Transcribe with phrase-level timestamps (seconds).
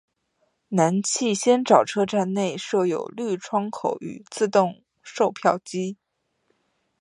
[0.69, 5.95] 南气仙沼车站内设有绿窗口与自动售票机。